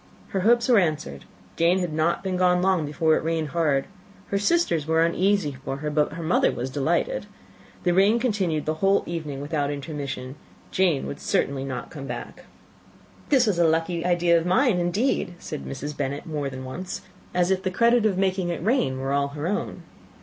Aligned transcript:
Her 0.29 0.39
hopes 0.39 0.67
were 0.67 0.79
answered; 0.79 1.25
Jane 1.55 1.77
had 1.77 1.93
not 1.93 2.23
been 2.23 2.35
gone 2.35 2.59
long 2.59 2.87
before 2.87 3.15
it 3.15 3.23
rained 3.23 3.49
hard. 3.49 3.85
Her 4.29 4.39
sisters 4.39 4.87
were 4.87 5.05
uneasy 5.05 5.55
for 5.63 5.77
her, 5.77 5.91
but 5.91 6.13
her 6.13 6.23
mother 6.23 6.51
was 6.51 6.71
delighted. 6.71 7.27
The 7.83 7.93
rain 7.93 8.17
continued 8.17 8.65
the 8.65 8.73
whole 8.81 9.03
evening 9.05 9.41
without 9.41 9.69
intermission; 9.69 10.37
Jane 10.71 11.15
certainly 11.19 11.61
could 11.61 11.67
not 11.69 11.91
come 11.91 12.07
back. 12.07 12.45
"This 13.29 13.45
was 13.45 13.59
a 13.59 13.67
lucky 13.67 14.03
idea 14.03 14.35
of 14.39 14.43
mine, 14.47 14.79
indeed!" 14.79 15.35
said 15.37 15.65
Mrs. 15.65 15.95
Bennet, 15.95 16.25
more 16.25 16.49
than 16.49 16.65
once, 16.65 17.01
as 17.35 17.51
if 17.51 17.61
the 17.61 17.69
credit 17.69 18.03
of 18.03 18.17
making 18.17 18.49
it 18.49 18.63
rain 18.65 18.99
were 18.99 19.13
all 19.13 19.27
her 19.27 19.45
own. 19.45 19.83